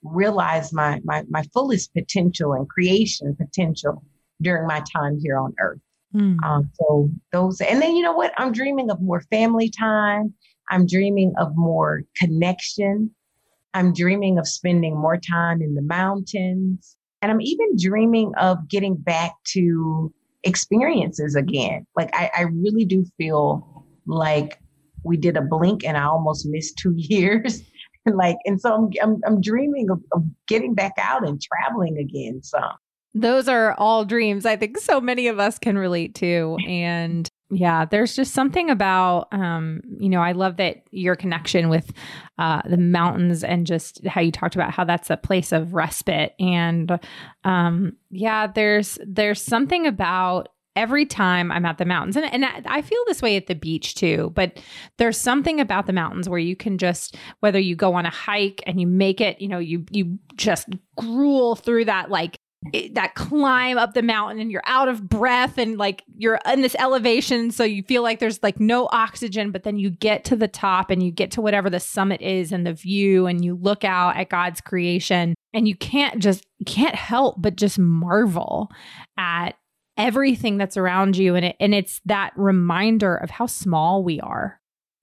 [0.04, 4.04] realize my, my, my fullest potential and creation potential
[4.42, 5.80] during my time here on earth.
[6.16, 6.38] Mm.
[6.44, 8.34] Um, so those, and then you know what?
[8.38, 10.34] I'm dreaming of more family time.
[10.70, 13.12] I'm dreaming of more connection.
[13.74, 16.98] I'm dreaming of spending more time in the mountains.
[17.22, 21.86] And I'm even dreaming of getting back to experiences again.
[21.96, 24.60] Like I, I really do feel like
[25.04, 27.62] we did a blink and I almost missed two years.
[28.06, 32.42] like, and so I'm, I'm, I'm dreaming of, of getting back out and traveling again.
[32.44, 32.60] So
[33.14, 36.58] those are all dreams I think so many of us can relate to.
[36.68, 41.94] And yeah, there's just something about, um, you know, I love that your connection with
[42.38, 46.34] uh, the mountains and just how you talked about how that's a place of respite.
[46.40, 47.00] And
[47.44, 52.82] um, yeah, there's there's something about every time I'm at the mountains, and, and I
[52.82, 54.62] feel this way at the beach too, but
[54.98, 58.62] there's something about the mountains where you can just, whether you go on a hike
[58.68, 62.38] and you make it, you know, you, you just gruel through that like
[62.74, 66.62] it, that climb up the mountain and you're out of breath and like you're in
[66.62, 70.36] this elevation so you feel like there's like no oxygen but then you get to
[70.36, 73.56] the top and you get to whatever the summit is and the view and you
[73.56, 78.70] look out at God's creation and you can't just can't help but just marvel
[79.18, 79.52] at
[79.96, 84.60] everything that's around you and it and it's that reminder of how small we are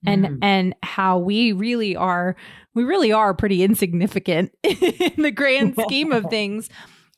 [0.07, 0.39] and mm.
[0.43, 2.37] and how we really are
[2.75, 6.69] we really are pretty insignificant in the grand scheme of things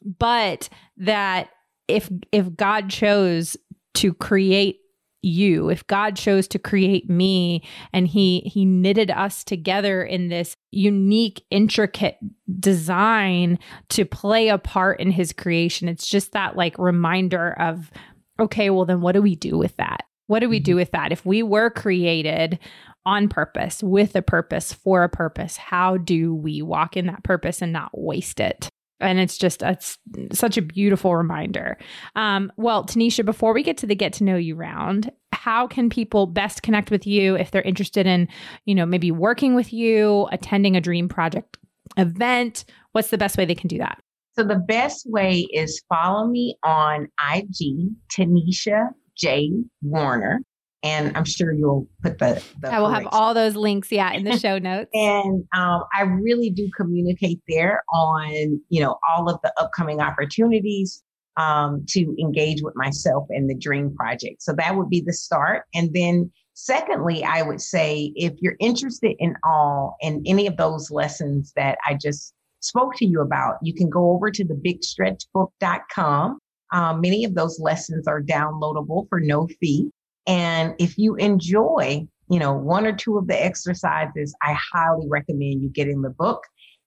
[0.02, 1.50] but that
[1.88, 3.56] if if God chose
[3.94, 4.80] to create
[5.22, 7.60] you if god chose to create me
[7.92, 12.16] and he he knitted us together in this unique intricate
[12.60, 17.90] design to play a part in his creation it's just that like reminder of
[18.38, 20.04] okay well then what do we do with that?
[20.26, 20.78] What do we do mm-hmm.
[20.78, 21.12] with that?
[21.12, 22.58] If we were created
[23.04, 27.62] on purpose with a purpose for a purpose how do we walk in that purpose
[27.62, 28.68] and not waste it
[29.00, 29.98] and it's just it's
[30.32, 31.78] such a beautiful reminder.
[32.14, 35.90] Um, well, Tanisha, before we get to the get to know you round, how can
[35.90, 38.28] people best connect with you if they're interested in,
[38.64, 41.56] you know, maybe working with you, attending a Dream Project
[41.96, 42.64] event?
[42.92, 44.00] What's the best way they can do that?
[44.36, 49.50] So the best way is follow me on IG, Tanisha J
[49.82, 50.40] Warner.
[50.86, 54.24] And I'm sure you'll put the, the I will have all those links, yeah, in
[54.24, 54.90] the show notes.
[54.94, 61.02] and um, I really do communicate there on, you know, all of the upcoming opportunities
[61.36, 64.42] um, to engage with myself and the Dream Project.
[64.42, 65.64] So that would be the start.
[65.74, 70.90] And then secondly, I would say if you're interested in all and any of those
[70.90, 76.38] lessons that I just spoke to you about, you can go over to the bigstretchbook.com.
[76.72, 79.90] Um, many of those lessons are downloadable for no fee.
[80.26, 85.62] And if you enjoy, you know, one or two of the exercises, I highly recommend
[85.62, 86.42] you getting the book.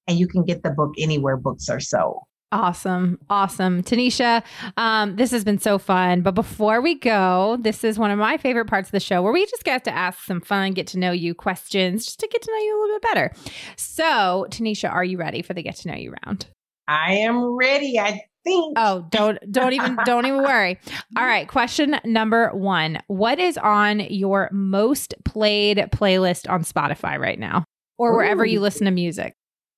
[0.07, 2.23] And you can get the book anywhere books are sold.
[2.51, 3.19] Awesome.
[3.29, 3.83] Awesome.
[3.83, 4.43] Tanisha,
[4.75, 6.21] um, this has been so fun.
[6.21, 9.31] But before we go, this is one of my favorite parts of the show where
[9.31, 12.41] we just get to ask some fun, get to know you questions, just to get
[12.41, 13.33] to know you a little bit better.
[13.75, 16.47] So, Tanisha, are you ready for the get to know you round?
[16.89, 17.99] I am ready.
[17.99, 18.73] I think.
[18.77, 20.79] Oh, don't don't even don't even worry.
[21.15, 22.99] All right, question number 1.
[23.07, 27.63] What is on your most played playlist on Spotify right now
[27.99, 28.49] or wherever Ooh.
[28.49, 29.35] you listen to music?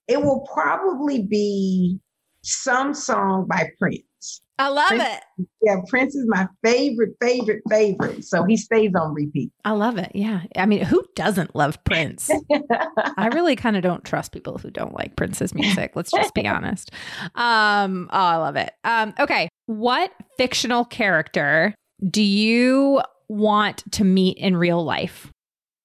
[0.07, 1.99] It will probably be
[2.43, 4.03] some song by Prince.
[4.62, 5.47] I love Prince, it.
[5.64, 8.24] Yeah, Prince is my favorite, favorite, favorite.
[8.24, 9.51] So he stays on repeat.
[9.66, 10.12] I love it.
[10.14, 10.43] Yeah.
[10.55, 12.30] I mean, who doesn't love Prince?
[13.18, 15.93] I really kind of don't trust people who don't like Prince's music.
[15.95, 16.91] Let's just be honest.
[17.36, 18.72] Um, oh, I love it.
[18.84, 19.49] Um, okay.
[19.66, 21.74] What fictional character
[22.09, 25.32] do you want to meet in real life?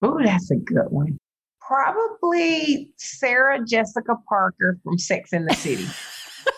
[0.03, 1.17] Oh, that's a good one.
[1.61, 5.87] Probably Sarah Jessica Parker from Sex in the City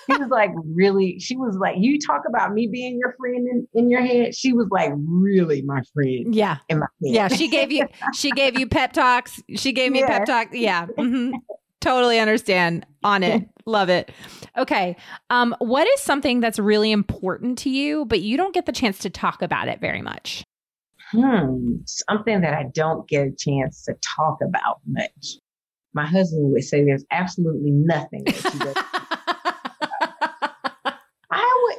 [0.09, 3.69] she was like really, she was like, you talk about me being your friend in,
[3.75, 4.35] in your head.
[4.35, 6.35] She was like really my friend.
[6.35, 6.59] Yeah.
[6.69, 7.15] In my head.
[7.15, 7.29] Yeah.
[7.29, 9.43] She gave you, she gave you pep talks.
[9.57, 10.19] She gave me yeah.
[10.19, 10.49] pep talk.
[10.53, 10.87] Yeah.
[10.87, 11.37] Mm-hmm.
[11.81, 13.49] totally understand on it.
[13.67, 14.11] Love it.
[14.57, 14.97] Okay.
[15.31, 18.99] Um, what is something that's really important to you, but you don't get the chance
[19.01, 20.43] to talk about it very much?
[21.11, 21.77] Hmm.
[21.87, 25.37] Something that I don't get a chance to talk about much.
[25.95, 28.87] My husband would say there's absolutely nothing that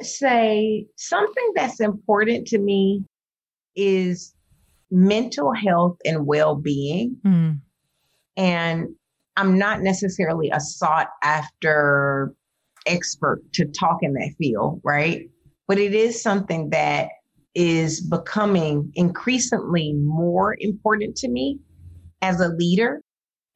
[0.00, 3.04] does say something that's important to me
[3.76, 4.34] is
[4.90, 7.16] mental health and well being.
[7.24, 7.60] Mm.
[8.36, 8.88] And
[9.36, 12.34] I'm not necessarily a sought after
[12.86, 15.28] expert to talk in that field, right?
[15.68, 17.08] But it is something that
[17.54, 21.58] is becoming increasingly more important to me
[22.22, 23.02] as a leader.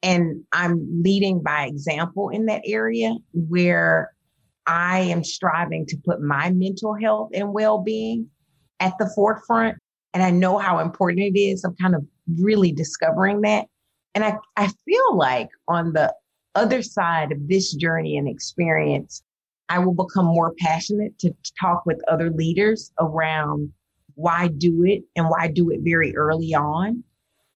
[0.03, 4.14] And I'm leading by example in that area where
[4.67, 8.29] I am striving to put my mental health and well being
[8.79, 9.77] at the forefront.
[10.13, 11.63] And I know how important it is.
[11.63, 12.05] I'm kind of
[12.39, 13.67] really discovering that.
[14.13, 16.13] And I, I feel like on the
[16.55, 19.21] other side of this journey and experience,
[19.67, 23.71] I will become more passionate to talk with other leaders around
[24.15, 27.03] why do it and why do it very early on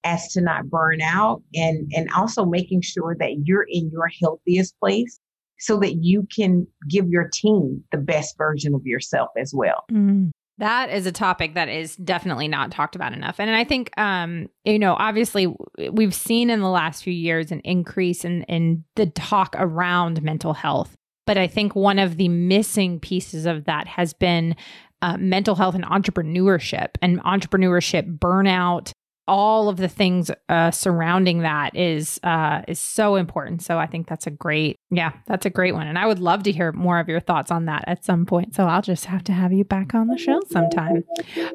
[0.03, 4.77] as to not burn out and and also making sure that you're in your healthiest
[4.79, 5.19] place
[5.59, 9.83] so that you can give your team the best version of yourself as well.
[9.91, 10.31] Mm.
[10.57, 13.39] That is a topic that is definitely not talked about enough.
[13.39, 15.53] And I think, um, you know, obviously
[15.91, 20.53] we've seen in the last few years an increase in, in the talk around mental
[20.53, 20.95] health.
[21.25, 24.55] But I think one of the missing pieces of that has been
[25.01, 28.91] uh, mental health and entrepreneurship and entrepreneurship burnout
[29.29, 33.61] all of the things uh, surrounding that is uh, is so important.
[33.61, 35.85] So I think that's a great, yeah, that's a great one.
[35.85, 38.55] And I would love to hear more of your thoughts on that at some point.
[38.55, 41.03] So I'll just have to have you back on the show sometime.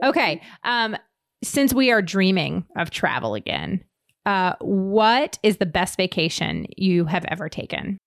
[0.04, 0.40] Okay.
[0.62, 0.96] Um,
[1.42, 3.82] since we are dreaming of travel again,
[4.24, 7.98] uh, what is the best vacation you have ever taken?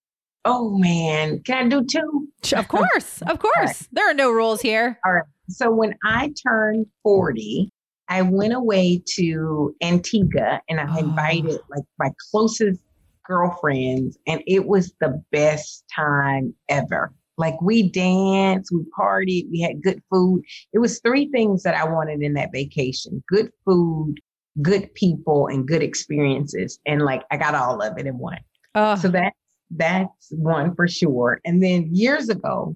[0.46, 2.30] Oh man, can I do two?
[2.56, 3.58] Of course, of course.
[3.58, 3.88] Right.
[3.92, 4.98] There are no rules here.
[5.06, 5.26] All right.
[5.50, 7.70] So when I turned 40,
[8.10, 10.98] I went away to Antigua and I ah.
[10.98, 11.66] invited oh.
[11.70, 12.82] like my closest
[13.26, 17.14] girlfriends, and it was the best time ever.
[17.38, 20.44] Like we danced, we partied, we had good food.
[20.74, 24.16] It was three things that I wanted in that vacation good food,
[24.62, 26.80] good people, and good experiences.
[26.86, 28.40] And like I got all of it in one.
[28.74, 28.96] Oh.
[28.96, 29.34] So that
[29.72, 31.40] that's one for sure.
[31.46, 32.76] And then years ago,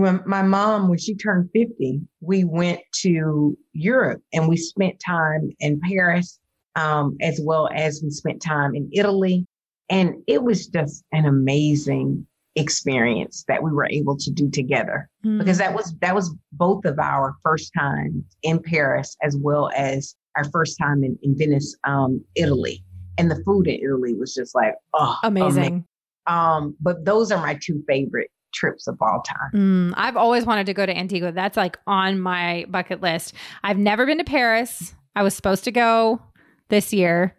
[0.00, 5.50] when my mom, when she turned 50, we went to Europe and we spent time
[5.60, 6.38] in Paris,
[6.74, 9.46] um, as well as we spent time in Italy.
[9.88, 12.26] And it was just an amazing
[12.56, 15.38] experience that we were able to do together mm.
[15.38, 20.16] because that was that was both of our first times in Paris as well as
[20.36, 22.82] our first time in, in Venice, um, Italy.
[23.18, 25.48] And the food in Italy was just like, oh, amazing.
[25.48, 25.84] amazing.
[26.26, 29.50] Um, but those are my two favorite trips of all time.
[29.54, 31.32] Mm, I've always wanted to go to Antigua.
[31.32, 33.34] That's like on my bucket list.
[33.62, 34.94] I've never been to Paris.
[35.14, 36.20] I was supposed to go
[36.68, 37.36] this year,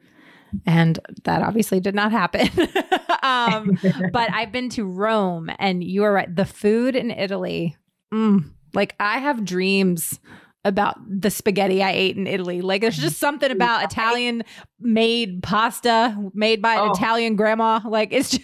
[0.65, 2.47] and that obviously did not happen.
[3.23, 3.77] um,
[4.13, 6.33] but I've been to Rome, and you are right.
[6.33, 7.75] The food in Italy,
[8.13, 10.19] mm, like I have dreams
[10.65, 12.61] about the spaghetti I ate in Italy.
[12.61, 14.43] Like there's just something about Italian
[14.79, 16.91] made pasta made by an oh.
[16.91, 17.79] Italian grandma.
[17.85, 18.43] Like it's just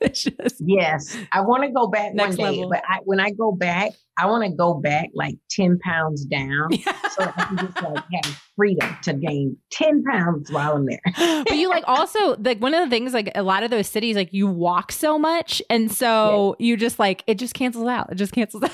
[0.12, 1.16] just yes.
[1.32, 2.70] I want to go back one day, level.
[2.70, 6.72] but I, when I go back, I want to go back like 10 pounds down
[6.78, 11.00] so I can just like have freedom to gain 10 pounds while I'm there.
[11.16, 14.16] but you like also like one of the things like a lot of those cities
[14.16, 18.12] like you walk so much and so you just like it just cancels out.
[18.12, 18.72] It just cancels out.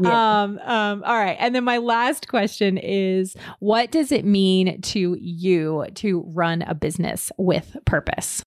[0.00, 0.42] yeah.
[0.42, 1.36] um, um, all right.
[1.40, 6.74] And then my last question is what does it mean to you to run a
[6.74, 8.42] business with purpose?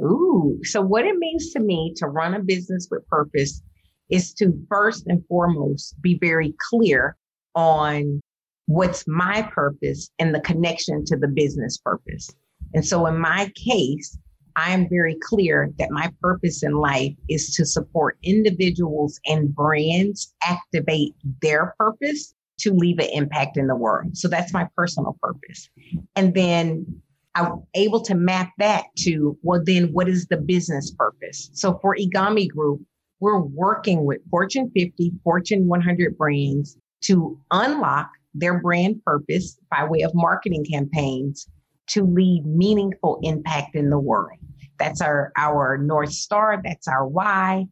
[0.00, 3.62] Ooh, so what it means to me to run a business with purpose
[4.10, 7.16] is to first and foremost be very clear
[7.54, 8.20] on
[8.66, 12.30] what's my purpose and the connection to the business purpose.
[12.74, 14.18] And so in my case,
[14.56, 20.32] I am very clear that my purpose in life is to support individuals and brands
[20.44, 24.16] activate their purpose to leave an impact in the world.
[24.16, 25.68] So that's my personal purpose.
[26.14, 27.02] And then
[27.34, 31.50] I'm able to map that to, well, then what is the business purpose?
[31.52, 32.80] So for Egami Group,
[33.20, 40.02] we're working with Fortune 50, Fortune 100 brands to unlock their brand purpose by way
[40.02, 41.48] of marketing campaigns
[41.88, 44.38] to leave meaningful impact in the world.
[44.78, 47.66] That's our, our North Star, that's our why.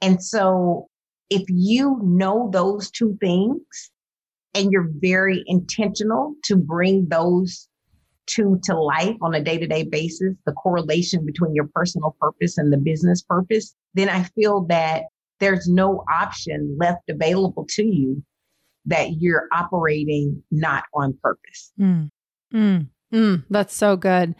[0.00, 0.88] And so
[1.30, 3.90] if you know those two things
[4.54, 7.68] and you're very intentional to bring those
[8.26, 12.58] two to life on a day to day basis, the correlation between your personal purpose
[12.58, 15.04] and the business purpose, then I feel that
[15.40, 18.22] there's no option left available to you
[18.86, 21.72] that you're operating not on purpose.
[21.80, 22.10] Mm.
[22.52, 22.88] Mm.
[23.12, 23.44] Mm.
[23.50, 24.34] That's so good.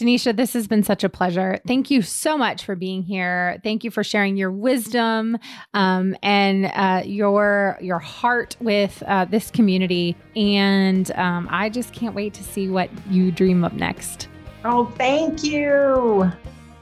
[0.00, 1.58] Tanisha, this has been such a pleasure.
[1.66, 3.60] Thank you so much for being here.
[3.62, 5.36] Thank you for sharing your wisdom
[5.74, 10.16] um, and uh, your your heart with uh, this community.
[10.34, 14.28] And um, I just can't wait to see what you dream up next.
[14.64, 16.32] Oh, thank you.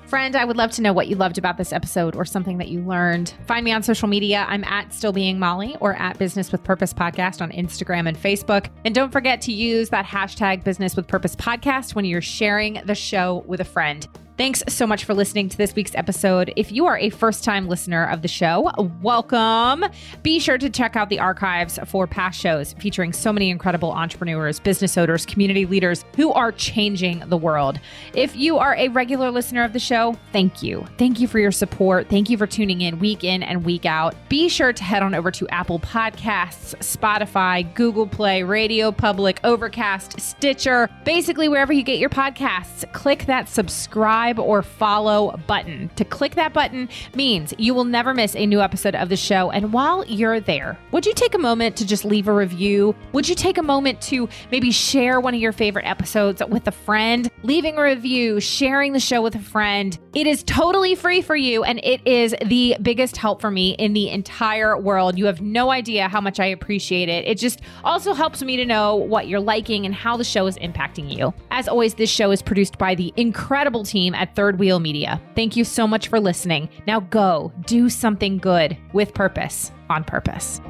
[0.09, 2.69] Friend, I would love to know what you loved about this episode or something that
[2.69, 3.35] you learned.
[3.47, 4.47] Find me on social media.
[4.49, 8.71] I'm at Still Being Molly or at Business with Purpose Podcast on Instagram and Facebook.
[8.87, 12.95] And don't forget to use that hashtag Business with Purpose Podcast when you're sharing the
[12.95, 14.09] show with a friend.
[14.39, 16.53] Thanks so much for listening to this week's episode.
[16.55, 18.71] If you are a first time listener of the show,
[19.03, 19.85] welcome.
[20.23, 24.61] Be sure to check out the archives for past shows featuring so many incredible entrepreneurs,
[24.61, 27.81] business owners, community leaders who are changing the world.
[28.15, 30.87] If you are a regular listener of the show, thank you.
[30.99, 32.09] Thank you for your support.
[32.09, 34.15] Thank you for tuning in week in and week out.
[34.29, 40.21] Be sure to head on over to Apple Podcasts, Spotify, Google Play, Radio Public, Overcast,
[40.21, 42.91] Stitcher, basically wherever you get your podcasts.
[42.93, 45.91] Click that subscribe subscribe or follow button.
[45.97, 49.51] To click that button means you will never miss a new episode of the show.
[49.51, 52.95] And while you're there, would you take a moment to just leave a review?
[53.13, 56.73] Would you take a moment to maybe share one of your favorite episodes with a
[56.73, 57.31] friend?
[57.43, 59.99] Leaving a review, sharing the show with a friend.
[60.15, 63.93] It is totally free for you and it is the biggest help for me in
[63.93, 65.19] the entire world.
[65.19, 67.27] You have no idea how much I appreciate it.
[67.27, 70.57] It just also helps me to know what you're liking and how the show is
[70.59, 71.33] impacting you.
[71.51, 75.21] As always, this show is produced by the incredible team at Third Wheel Media.
[75.35, 76.69] Thank you so much for listening.
[76.87, 80.61] Now go do something good with purpose on purpose.